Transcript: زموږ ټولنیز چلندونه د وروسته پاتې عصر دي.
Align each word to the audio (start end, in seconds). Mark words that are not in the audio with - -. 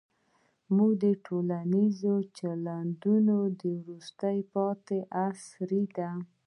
زموږ 0.65 0.91
ټولنیز 1.25 1.99
چلندونه 2.37 3.35
د 3.61 3.61
وروسته 3.79 4.27
پاتې 4.53 4.97
عصر 5.23 5.69
دي. 5.95 6.09